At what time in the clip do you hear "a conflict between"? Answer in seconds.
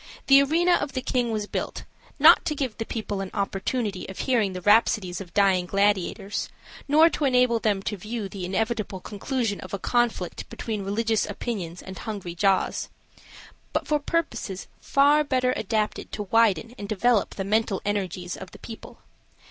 9.75-10.81